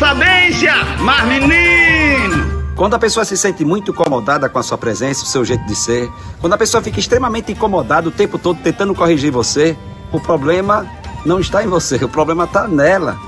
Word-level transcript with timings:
sabência, 0.00 0.72
mas 1.00 1.28
menino! 1.28 2.64
Quando 2.74 2.94
a 2.94 2.98
pessoa 2.98 3.22
se 3.22 3.36
sente 3.36 3.66
muito 3.66 3.90
incomodada 3.90 4.48
com 4.48 4.58
a 4.58 4.62
sua 4.62 4.78
presença, 4.78 5.24
o 5.24 5.26
seu 5.26 5.44
jeito 5.44 5.66
de 5.66 5.76
ser, 5.76 6.10
quando 6.40 6.54
a 6.54 6.58
pessoa 6.58 6.82
fica 6.82 6.98
extremamente 6.98 7.52
incomodada 7.52 8.08
o 8.08 8.10
tempo 8.10 8.38
todo 8.38 8.58
tentando 8.62 8.94
corrigir 8.94 9.30
você, 9.30 9.76
o 10.10 10.18
problema 10.18 10.86
não 11.26 11.38
está 11.38 11.62
em 11.62 11.66
você, 11.66 11.96
o 11.96 12.08
problema 12.08 12.44
está 12.44 12.66
nela. 12.66 13.18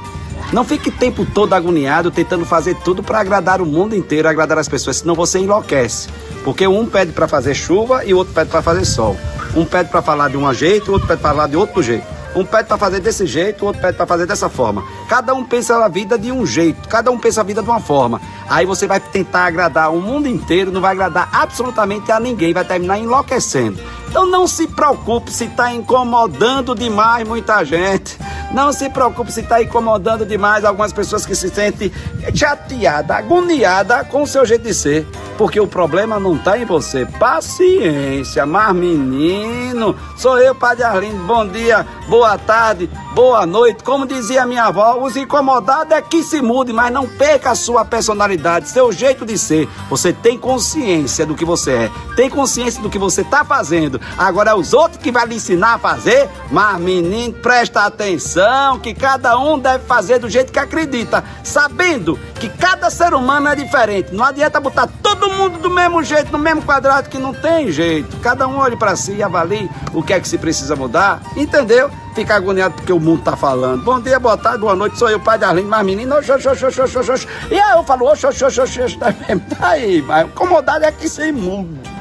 Não 0.50 0.64
fique 0.64 0.88
o 0.88 0.92
tempo 0.92 1.26
todo 1.26 1.52
agoniado 1.52 2.10
tentando 2.10 2.46
fazer 2.46 2.74
tudo 2.76 3.02
para 3.02 3.20
agradar 3.20 3.60
o 3.60 3.66
mundo 3.66 3.94
inteiro, 3.94 4.26
agradar 4.26 4.56
as 4.56 4.68
pessoas, 4.68 4.96
senão 4.96 5.14
você 5.14 5.40
enlouquece. 5.40 6.08
Porque 6.42 6.66
um 6.66 6.86
pede 6.86 7.12
para 7.12 7.28
fazer 7.28 7.54
chuva 7.54 8.02
e 8.02 8.14
o 8.14 8.16
outro 8.16 8.32
pede 8.32 8.48
para 8.48 8.62
fazer 8.62 8.86
sol. 8.86 9.14
Um 9.54 9.66
pede 9.66 9.90
para 9.90 10.00
falar 10.00 10.30
de 10.30 10.38
um 10.38 10.54
jeito, 10.54 10.88
o 10.88 10.92
outro 10.94 11.06
pede 11.06 11.20
para 11.20 11.32
falar 11.32 11.48
de 11.48 11.56
outro 11.56 11.82
jeito. 11.82 12.21
Um 12.34 12.44
pede 12.44 12.68
para 12.68 12.78
fazer 12.78 13.00
desse 13.00 13.26
jeito, 13.26 13.62
o 13.62 13.66
outro 13.66 13.82
pede 13.82 13.96
para 13.96 14.06
fazer 14.06 14.26
dessa 14.26 14.48
forma. 14.48 14.82
Cada 15.08 15.34
um 15.34 15.44
pensa 15.44 15.76
a 15.76 15.88
vida 15.88 16.18
de 16.18 16.32
um 16.32 16.46
jeito, 16.46 16.88
cada 16.88 17.10
um 17.10 17.18
pensa 17.18 17.42
a 17.42 17.44
vida 17.44 17.62
de 17.62 17.68
uma 17.68 17.80
forma. 17.80 18.20
Aí 18.48 18.64
você 18.64 18.86
vai 18.86 19.00
tentar 19.00 19.46
agradar 19.46 19.92
o 19.92 20.00
mundo 20.00 20.26
inteiro, 20.26 20.72
não 20.72 20.80
vai 20.80 20.92
agradar 20.92 21.28
absolutamente 21.32 22.10
a 22.10 22.18
ninguém, 22.18 22.54
vai 22.54 22.64
terminar 22.64 22.98
enlouquecendo. 22.98 23.78
Então 24.08 24.26
não 24.26 24.46
se 24.46 24.66
preocupe 24.66 25.30
se 25.30 25.44
está 25.44 25.72
incomodando 25.72 26.74
demais 26.74 27.26
muita 27.26 27.64
gente. 27.64 28.18
Não 28.52 28.72
se 28.72 28.90
preocupe 28.90 29.32
se 29.32 29.40
está 29.40 29.62
incomodando 29.62 30.26
demais 30.26 30.64
algumas 30.64 30.92
pessoas 30.92 31.24
que 31.24 31.34
se 31.34 31.48
sentem 31.48 31.90
chateadas, 32.34 33.16
agoniadas 33.16 34.06
com 34.08 34.22
o 34.22 34.26
seu 34.26 34.44
jeito 34.44 34.64
de 34.64 34.74
ser. 34.74 35.06
Porque 35.42 35.58
o 35.58 35.66
problema 35.66 36.20
não 36.20 36.36
está 36.36 36.56
em 36.56 36.64
você. 36.64 37.04
Paciência, 37.04 38.46
mas 38.46 38.72
menino, 38.76 39.96
sou 40.16 40.38
eu, 40.38 40.54
Padre 40.54 40.84
Arlindo. 40.84 41.24
Bom 41.24 41.44
dia, 41.44 41.84
boa 42.08 42.38
tarde, 42.38 42.88
boa 43.12 43.44
noite. 43.44 43.82
Como 43.82 44.06
dizia 44.06 44.46
minha 44.46 44.66
avó, 44.66 45.02
os 45.02 45.16
incomodados 45.16 45.92
é 45.92 46.00
que 46.00 46.22
se 46.22 46.40
mude, 46.40 46.72
mas 46.72 46.92
não 46.92 47.08
perca 47.08 47.50
a 47.50 47.54
sua 47.56 47.84
personalidade, 47.84 48.68
seu 48.68 48.92
jeito 48.92 49.26
de 49.26 49.36
ser. 49.36 49.68
Você 49.90 50.12
tem 50.12 50.38
consciência 50.38 51.26
do 51.26 51.34
que 51.34 51.44
você 51.44 51.72
é, 51.72 51.90
tem 52.14 52.30
consciência 52.30 52.80
do 52.80 52.88
que 52.88 52.96
você 52.96 53.22
está 53.22 53.44
fazendo. 53.44 54.00
Agora 54.16 54.52
é 54.52 54.54
os 54.54 54.72
outros 54.72 55.02
que 55.02 55.10
vai 55.10 55.26
lhe 55.26 55.34
ensinar 55.34 55.74
a 55.74 55.78
fazer. 55.78 56.30
Mas 56.52 56.78
menino, 56.78 57.34
presta 57.34 57.84
atenção 57.84 58.78
que 58.78 58.94
cada 58.94 59.36
um 59.36 59.58
deve 59.58 59.84
fazer 59.86 60.20
do 60.20 60.30
jeito 60.30 60.52
que 60.52 60.60
acredita, 60.60 61.24
sabendo 61.42 62.16
que 62.36 62.48
cada 62.48 62.90
ser 62.90 63.12
humano 63.12 63.48
é 63.48 63.56
diferente. 63.56 64.14
Não 64.14 64.24
adianta 64.24 64.60
botar 64.60 64.86
todo 65.02 65.11
mundo 65.30 65.58
do 65.58 65.70
mesmo 65.70 66.02
jeito, 66.02 66.32
no 66.32 66.38
mesmo 66.38 66.62
quadrado, 66.62 67.08
que 67.08 67.18
não 67.18 67.32
tem 67.32 67.70
jeito. 67.70 68.16
Cada 68.18 68.46
um 68.46 68.58
olhe 68.58 68.76
para 68.76 68.96
si 68.96 69.12
e 69.12 69.22
avalie 69.22 69.70
o 69.92 70.02
que 70.02 70.12
é 70.12 70.20
que 70.20 70.28
se 70.28 70.38
precisa 70.38 70.74
mudar, 70.76 71.20
entendeu? 71.36 71.90
Fica 72.14 72.34
agoniado 72.34 72.74
porque 72.74 72.92
o 72.92 73.00
mundo 73.00 73.22
tá 73.22 73.36
falando. 73.36 73.82
Bom 73.82 74.00
dia, 74.00 74.18
boa 74.18 74.36
tarde, 74.36 74.58
boa 74.58 74.76
noite, 74.76 74.98
sou 74.98 75.08
eu, 75.08 75.18
pai 75.18 75.38
de 75.38 75.44
Arlindo, 75.44 75.68
mas 75.68 75.84
menino, 75.84 76.16
oxo, 76.16 76.34
oxo, 76.34 76.50
oxo, 76.50 76.82
oxo, 76.82 77.12
oxo. 77.12 77.28
E 77.50 77.58
aí 77.58 77.76
eu 77.76 77.84
falo, 77.84 78.06
oxo, 78.06 78.28
oxo, 78.28 78.46
oxo, 78.46 78.62
oxo, 78.62 78.98
tá 78.98 79.14
aí, 79.60 80.02
mas 80.02 80.26
incomodado 80.26 80.84
é 80.84 80.92
que 80.92 81.08
sem 81.08 81.32
mundo. 81.32 81.91